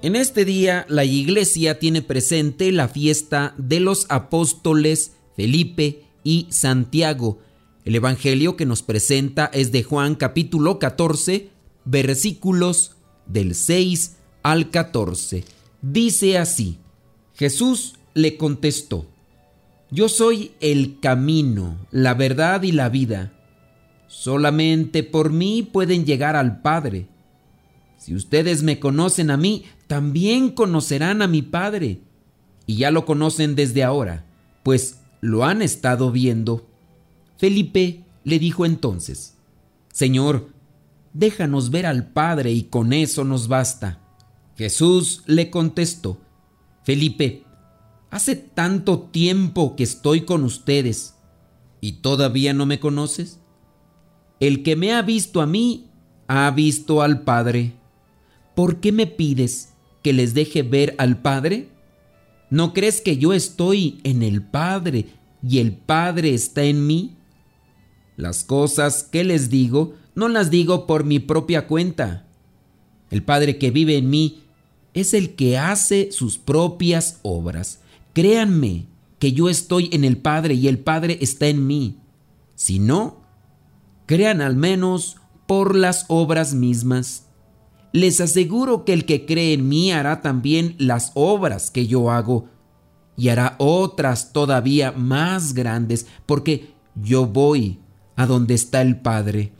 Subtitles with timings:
[0.00, 7.40] En este día la iglesia tiene presente la fiesta de los apóstoles Felipe y Santiago.
[7.84, 11.50] El Evangelio que nos presenta es de Juan capítulo 14,
[11.84, 12.92] versículos
[13.26, 15.42] del 6 al 14.
[15.82, 16.78] Dice así,
[17.34, 19.04] Jesús le contestó,
[19.90, 23.32] Yo soy el camino, la verdad y la vida.
[24.06, 27.08] Solamente por mí pueden llegar al Padre.
[27.98, 32.00] Si ustedes me conocen a mí, también conocerán a mi Padre.
[32.66, 34.24] Y ya lo conocen desde ahora,
[34.62, 36.66] pues lo han estado viendo.
[37.36, 39.34] Felipe le dijo entonces,
[39.92, 40.48] Señor,
[41.12, 44.00] déjanos ver al Padre y con eso nos basta.
[44.56, 46.18] Jesús le contestó,
[46.84, 47.44] Felipe,
[48.10, 51.14] hace tanto tiempo que estoy con ustedes
[51.80, 53.40] y todavía no me conoces.
[54.40, 55.90] El que me ha visto a mí,
[56.26, 57.74] ha visto al Padre.
[58.58, 61.68] ¿Por qué me pides que les deje ver al Padre?
[62.50, 65.06] ¿No crees que yo estoy en el Padre
[65.44, 67.14] y el Padre está en mí?
[68.16, 72.26] Las cosas que les digo no las digo por mi propia cuenta.
[73.12, 74.42] El Padre que vive en mí
[74.92, 77.78] es el que hace sus propias obras.
[78.12, 78.86] Créanme
[79.20, 81.98] que yo estoy en el Padre y el Padre está en mí.
[82.56, 83.22] Si no,
[84.06, 87.27] crean al menos por las obras mismas.
[87.92, 92.46] Les aseguro que el que cree en mí hará también las obras que yo hago
[93.16, 97.80] y hará otras todavía más grandes, porque yo voy
[98.16, 99.52] a donde está el Padre.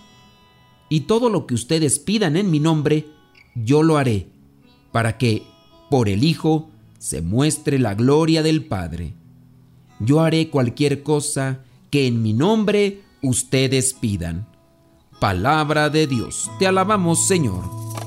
[0.88, 3.06] Y todo lo que ustedes pidan en mi nombre,
[3.54, 4.28] yo lo haré,
[4.92, 5.42] para que
[5.91, 9.14] por el Hijo se muestre la gloria del Padre.
[10.00, 14.47] Yo haré cualquier cosa que en mi nombre ustedes pidan.
[15.20, 17.77] Palabra de Dios, te alabamos Señor.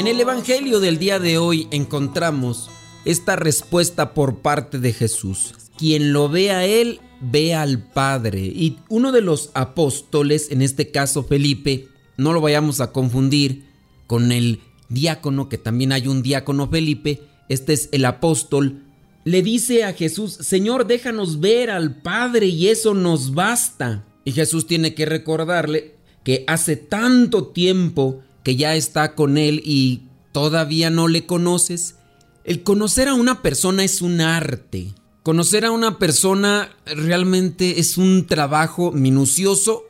[0.00, 2.70] En el Evangelio del día de hoy encontramos
[3.04, 5.52] esta respuesta por parte de Jesús.
[5.76, 8.40] Quien lo ve a Él, ve al Padre.
[8.40, 13.66] Y uno de los apóstoles, en este caso Felipe, no lo vayamos a confundir
[14.06, 18.80] con el diácono, que también hay un diácono Felipe, este es el apóstol
[19.24, 24.06] le dice a Jesús, Señor, déjanos ver al Padre y eso nos basta.
[24.24, 30.08] Y Jesús tiene que recordarle que hace tanto tiempo que ya está con él y
[30.32, 31.96] todavía no le conoces.
[32.44, 34.94] El conocer a una persona es un arte.
[35.22, 39.84] Conocer a una persona realmente es un trabajo minucioso,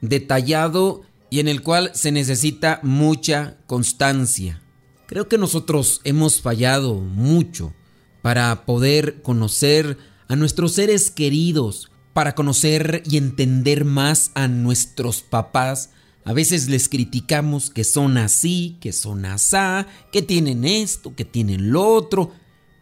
[0.00, 4.62] detallado y en el cual se necesita mucha constancia.
[5.06, 7.74] Creo que nosotros hemos fallado mucho
[8.22, 9.98] para poder conocer
[10.28, 15.90] a nuestros seres queridos, para conocer y entender más a nuestros papás.
[16.30, 21.72] A veces les criticamos que son así, que son asá, que tienen esto, que tienen
[21.72, 22.30] lo otro,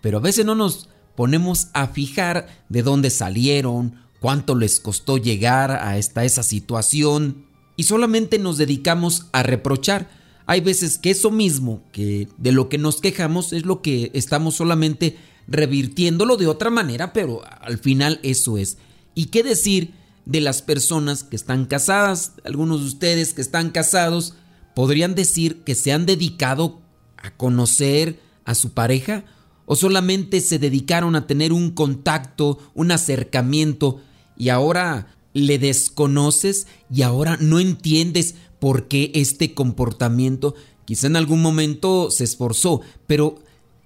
[0.02, 5.70] pero a veces no nos ponemos a fijar de dónde salieron, cuánto les costó llegar
[5.70, 10.10] a esta esa situación y solamente nos dedicamos a reprochar.
[10.44, 14.56] Hay veces que eso mismo, que de lo que nos quejamos es lo que estamos
[14.56, 15.16] solamente
[15.46, 18.76] revirtiéndolo de otra manera, pero al final eso es.
[19.14, 19.94] ¿Y qué decir
[20.28, 22.34] de las personas que están casadas?
[22.44, 24.34] Algunos de ustedes que están casados
[24.76, 26.80] podrían decir que se han dedicado
[27.16, 29.24] a conocer a su pareja
[29.70, 34.00] ¿O solamente se dedicaron a tener un contacto, un acercamiento
[34.34, 40.54] y ahora le desconoces y ahora no entiendes por qué este comportamiento?
[40.86, 43.40] Quizá en algún momento se esforzó, pero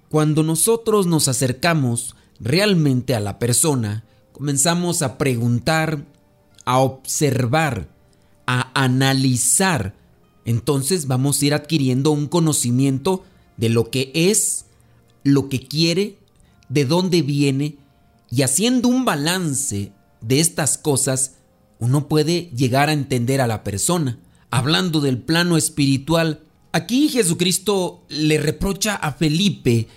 [0.07, 6.05] cuando nosotros nos acercamos realmente a la persona, comenzamos a preguntar,
[6.65, 7.89] a observar,
[8.45, 9.95] a analizar,
[10.45, 13.23] entonces vamos a ir adquiriendo un conocimiento
[13.57, 14.65] de lo que es,
[15.23, 16.17] lo que quiere,
[16.69, 17.77] de dónde viene,
[18.29, 21.35] y haciendo un balance de estas cosas,
[21.79, 24.19] uno puede llegar a entender a la persona.
[24.49, 29.87] Hablando del plano espiritual, aquí Jesucristo le reprocha a Felipe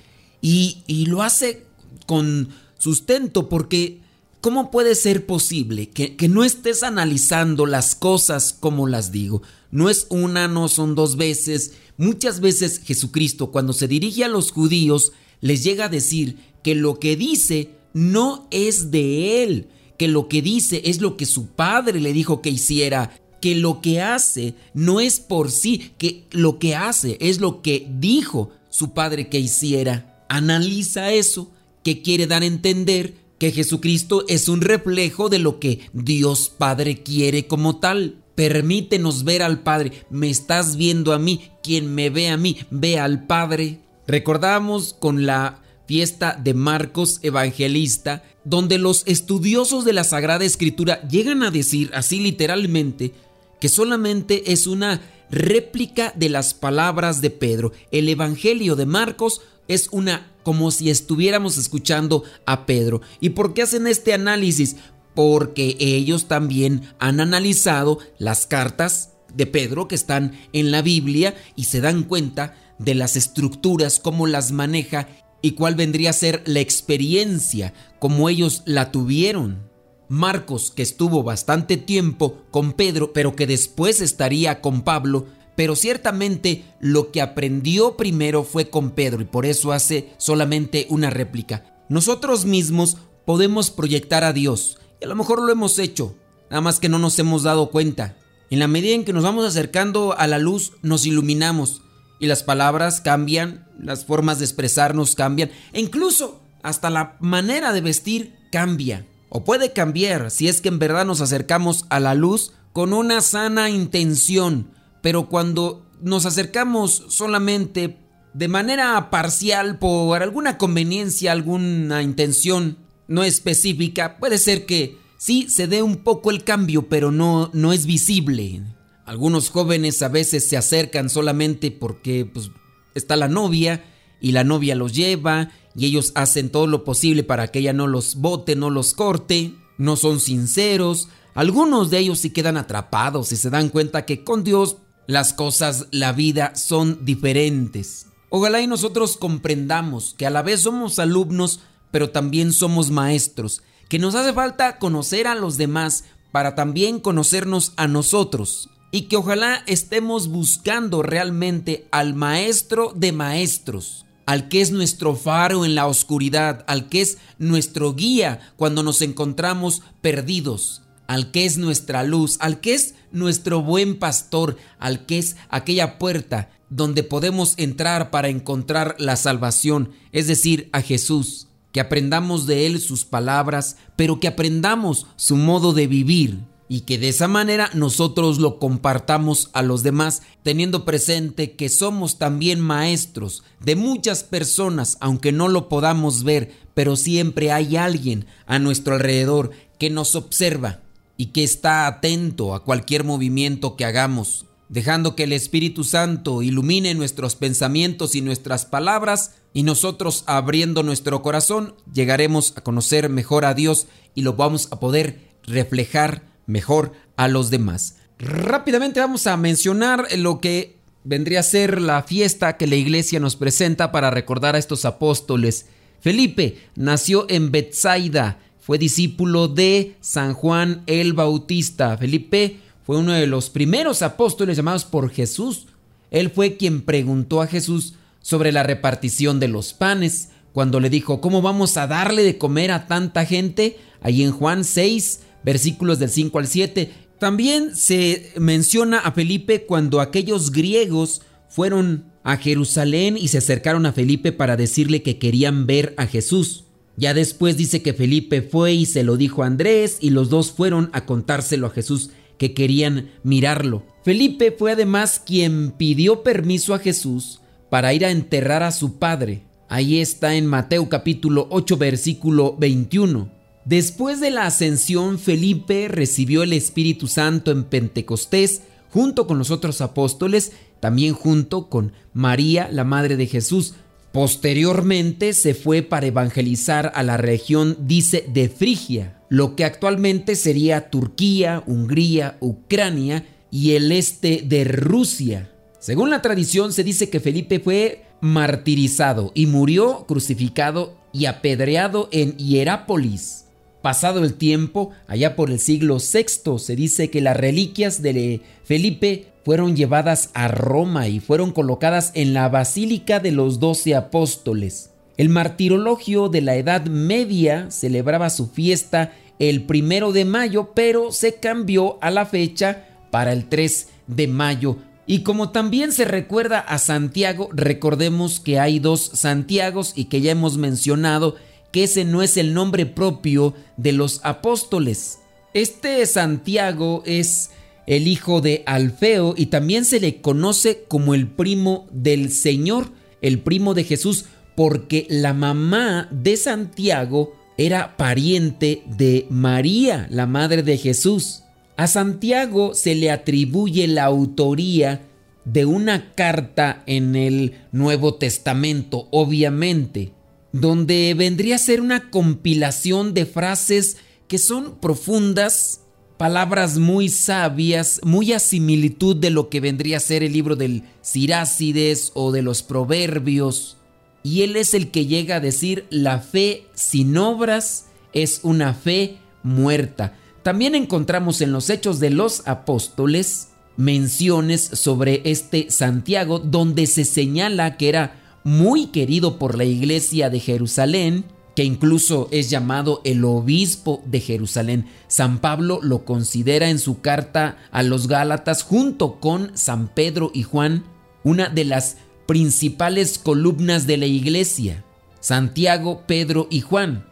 [0.43, 1.65] y, y lo hace
[2.07, 4.01] con sustento porque
[4.47, 9.43] ¿cómo puede ser posible que, que, no estés analizando las cosas como las digo?
[9.73, 11.73] No es una, no son dos veces.
[11.97, 15.11] Muchas veces Jesucristo cuando se dirige a los judíos
[15.41, 19.67] les llega a decir que lo que dice no es de él,
[19.99, 23.81] que lo que dice es lo que su padre le dijo que hiciera, que lo
[23.81, 28.95] que hace no es por sí, que lo que hace es lo que dijo su
[28.95, 30.25] padre que hiciera.
[30.29, 31.51] Analiza eso,
[31.83, 37.03] que quiere dar a entender que Jesucristo es un reflejo de lo que Dios Padre
[37.03, 38.23] quiere como tal.
[38.35, 40.05] Permítenos ver al Padre.
[40.11, 41.51] Me estás viendo a mí.
[41.63, 43.81] Quien me ve a mí, ve al Padre.
[44.07, 51.43] Recordamos con la fiesta de Marcos Evangelista, donde los estudiosos de la Sagrada Escritura llegan
[51.43, 53.13] a decir así literalmente
[53.61, 55.01] que solamente es una
[55.31, 57.73] réplica de las palabras de Pedro.
[57.91, 63.01] El Evangelio de Marcos es una como si estuviéramos escuchando a Pedro.
[63.19, 64.77] ¿Y por qué hacen este análisis?
[65.13, 71.65] Porque ellos también han analizado las cartas de Pedro que están en la Biblia y
[71.65, 75.09] se dan cuenta de las estructuras, cómo las maneja
[75.43, 79.69] y cuál vendría a ser la experiencia, como ellos la tuvieron.
[80.09, 85.27] Marcos, que estuvo bastante tiempo con Pedro, pero que después estaría con Pablo,
[85.57, 91.11] pero ciertamente lo que aprendió primero fue con Pedro y por eso hace solamente una
[91.11, 91.65] réplica.
[91.89, 96.15] Nosotros mismos podemos proyectar a Dios y a lo mejor lo hemos hecho,
[96.51, 98.17] nada más que no nos hemos dado cuenta.
[98.51, 101.83] En la medida en que nos vamos acercando a la luz, nos iluminamos
[102.21, 107.81] y las palabras cambian, las formas de expresarnos cambian e incluso hasta la manera de
[107.81, 109.07] vestir cambia.
[109.29, 113.21] O puede cambiar si es que en verdad nos acercamos a la luz con una
[113.21, 114.71] sana intención,
[115.07, 117.97] pero cuando nos acercamos solamente
[118.35, 125.69] de manera parcial por alguna conveniencia, alguna intención no específica, puede ser que sí se
[125.69, 128.65] dé un poco el cambio, pero no, no es visible.
[129.05, 132.51] Algunos jóvenes a veces se acercan solamente porque pues,
[132.97, 133.85] está la novia
[134.21, 137.87] y la novia los lleva y ellos hacen todo lo posible para que ella no
[137.87, 141.11] los bote, no los corte, no son sinceros.
[141.33, 145.87] Algunos de ellos sí quedan atrapados y se dan cuenta que con Dios las cosas,
[145.91, 148.07] la vida son diferentes.
[148.29, 151.61] Ojalá y nosotros comprendamos que a la vez somos alumnos,
[151.91, 157.73] pero también somos maestros, que nos hace falta conocer a los demás para también conocernos
[157.77, 164.71] a nosotros y que ojalá estemos buscando realmente al maestro de maestros, al que es
[164.71, 171.31] nuestro faro en la oscuridad, al que es nuestro guía cuando nos encontramos perdidos, al
[171.31, 176.51] que es nuestra luz, al que es nuestro buen pastor, al que es aquella puerta
[176.69, 182.81] donde podemos entrar para encontrar la salvación, es decir, a Jesús, que aprendamos de Él
[182.81, 188.39] sus palabras, pero que aprendamos su modo de vivir y que de esa manera nosotros
[188.39, 195.31] lo compartamos a los demás, teniendo presente que somos también maestros de muchas personas, aunque
[195.31, 200.81] no lo podamos ver, pero siempre hay alguien a nuestro alrededor que nos observa
[201.17, 206.95] y que está atento a cualquier movimiento que hagamos, dejando que el Espíritu Santo ilumine
[206.95, 213.55] nuestros pensamientos y nuestras palabras, y nosotros abriendo nuestro corazón llegaremos a conocer mejor a
[213.55, 217.97] Dios y lo vamos a poder reflejar mejor a los demás.
[218.19, 223.37] Rápidamente vamos a mencionar lo que vendría a ser la fiesta que la iglesia nos
[223.37, 225.67] presenta para recordar a estos apóstoles.
[226.01, 231.97] Felipe nació en Bethsaida, fue discípulo de San Juan el Bautista.
[231.97, 235.69] Felipe fue uno de los primeros apóstoles llamados por Jesús.
[236.11, 241.21] Él fue quien preguntó a Jesús sobre la repartición de los panes, cuando le dijo,
[241.21, 243.79] ¿cómo vamos a darle de comer a tanta gente?
[244.01, 246.91] Ahí en Juan 6, versículos del 5 al 7.
[247.21, 253.93] También se menciona a Felipe cuando aquellos griegos fueron a Jerusalén y se acercaron a
[253.93, 256.66] Felipe para decirle que querían ver a Jesús.
[256.97, 260.51] Ya después dice que Felipe fue y se lo dijo a Andrés y los dos
[260.51, 263.83] fueron a contárselo a Jesús que querían mirarlo.
[264.03, 269.43] Felipe fue además quien pidió permiso a Jesús para ir a enterrar a su padre.
[269.69, 273.31] Ahí está en Mateo capítulo 8 versículo 21.
[273.65, 279.81] Después de la ascensión, Felipe recibió el Espíritu Santo en Pentecostés junto con los otros
[279.81, 283.75] apóstoles, también junto con María, la Madre de Jesús.
[284.17, 290.89] Posteriormente se fue para evangelizar a la región, dice, de Frigia, lo que actualmente sería
[290.89, 295.53] Turquía, Hungría, Ucrania y el este de Rusia.
[295.81, 302.39] Según la tradición se dice que Felipe fue martirizado y murió crucificado y apedreado en
[302.39, 303.45] Hierápolis.
[303.83, 309.27] Pasado el tiempo, allá por el siglo VI, se dice que las reliquias de Felipe
[309.47, 314.91] fueron llevadas a Roma y fueron colocadas en la Basílica de los Doce Apóstoles.
[315.17, 321.37] El martirologio de la Edad Media celebraba su fiesta el primero de mayo, pero se
[321.37, 324.79] cambió a la fecha para el 3 de mayo.
[325.07, 330.33] Y como también se recuerda a Santiago, recordemos que hay dos Santiagos y que ya
[330.33, 331.37] hemos mencionado
[331.71, 335.21] que ese no es el nombre propio de los apóstoles.
[335.55, 337.51] Este Santiago es
[337.87, 343.39] el hijo de Alfeo y también se le conoce como el primo del Señor, el
[343.39, 344.27] primo de Jesús,
[344.57, 351.43] porque la mamá de Santiago era pariente de María, la madre de Jesús.
[351.77, 355.03] A Santiago se le atribuye la autoría
[355.45, 360.13] de una carta en el Nuevo Testamento, obviamente,
[360.53, 365.83] donde vendría a ser una compilación de frases que son profundas,
[366.17, 370.83] palabras muy sabias, muy a similitud de lo que vendría a ser el libro del
[371.03, 373.77] Sirácides o de los Proverbios.
[374.23, 379.19] Y él es el que llega a decir, la fe sin obras es una fe
[379.43, 380.17] muerta.
[380.43, 387.77] También encontramos en los Hechos de los Apóstoles menciones sobre este Santiago, donde se señala
[387.77, 391.25] que era muy querido por la iglesia de Jerusalén,
[391.57, 394.87] que incluso es llamado el obispo de Jerusalén.
[395.09, 400.43] San Pablo lo considera en su carta a los Gálatas junto con San Pedro y
[400.43, 400.85] Juan
[401.25, 401.97] una de las
[402.27, 404.85] principales columnas de la iglesia.
[405.19, 407.07] Santiago, Pedro y Juan.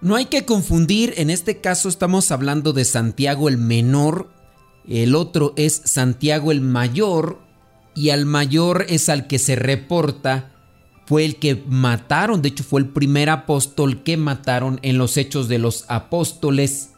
[0.00, 4.30] No hay que confundir, en este caso estamos hablando de Santiago el menor,
[4.88, 7.40] el otro es Santiago el mayor,
[7.94, 10.52] y al mayor es al que se reporta
[11.10, 15.48] fue el que mataron, de hecho fue el primer apóstol que mataron en los hechos
[15.48, 16.90] de los apóstoles.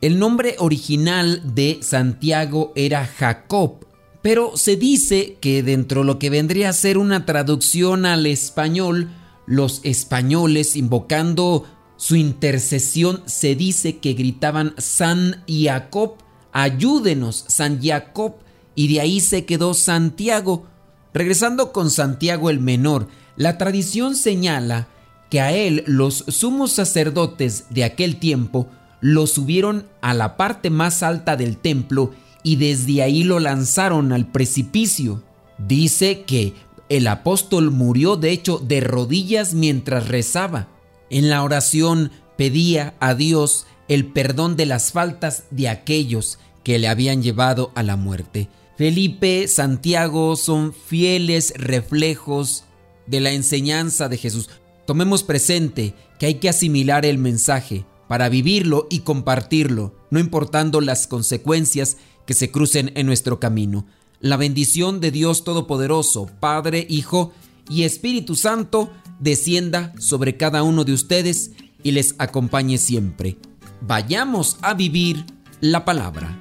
[0.00, 3.86] El nombre original de Santiago era Jacob,
[4.20, 9.10] pero se dice que dentro de lo que vendría a ser una traducción al español,
[9.46, 11.64] los españoles invocando
[11.96, 16.14] su intercesión se dice que gritaban San Jacob,
[16.50, 18.34] ayúdenos, San Jacob,
[18.74, 20.66] y de ahí se quedó Santiago.
[21.14, 23.06] Regresando con Santiago el Menor,
[23.42, 24.86] la tradición señala
[25.28, 28.68] que a él los sumos sacerdotes de aquel tiempo
[29.00, 32.12] lo subieron a la parte más alta del templo
[32.44, 35.24] y desde ahí lo lanzaron al precipicio.
[35.58, 36.54] Dice que
[36.88, 40.68] el apóstol murió de hecho de rodillas mientras rezaba.
[41.10, 46.86] En la oración pedía a Dios el perdón de las faltas de aquellos que le
[46.86, 48.48] habían llevado a la muerte.
[48.76, 52.64] Felipe, Santiago son fieles reflejos
[53.06, 54.48] de la enseñanza de Jesús.
[54.86, 61.06] Tomemos presente que hay que asimilar el mensaje para vivirlo y compartirlo, no importando las
[61.06, 63.86] consecuencias que se crucen en nuestro camino.
[64.20, 67.32] La bendición de Dios Todopoderoso, Padre, Hijo
[67.68, 73.38] y Espíritu Santo, descienda sobre cada uno de ustedes y les acompañe siempre.
[73.80, 75.24] Vayamos a vivir
[75.60, 76.38] la palabra.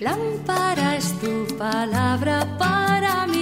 [0.00, 3.41] Lámpara es tu palabra para mis